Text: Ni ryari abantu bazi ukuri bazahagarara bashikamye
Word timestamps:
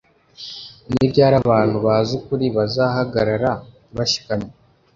Ni 0.91 1.03
ryari 1.11 1.35
abantu 1.43 1.77
bazi 1.85 2.11
ukuri 2.19 2.45
bazahagarara 2.57 3.51
bashikamye 3.95 4.51